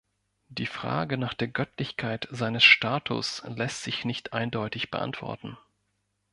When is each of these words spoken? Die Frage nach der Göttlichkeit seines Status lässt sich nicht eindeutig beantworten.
Die 0.47 0.65
Frage 0.65 1.15
nach 1.15 1.35
der 1.35 1.47
Göttlichkeit 1.49 2.27
seines 2.31 2.63
Status 2.63 3.43
lässt 3.47 3.83
sich 3.83 4.03
nicht 4.03 4.33
eindeutig 4.33 4.89
beantworten. 4.89 5.59